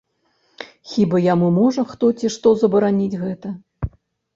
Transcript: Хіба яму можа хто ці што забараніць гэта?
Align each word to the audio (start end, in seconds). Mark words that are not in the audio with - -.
Хіба 0.93 1.21
яму 1.33 1.47
можа 1.59 1.85
хто 1.93 2.13
ці 2.19 2.35
што 2.39 2.57
забараніць 2.67 3.19
гэта? 3.25 3.59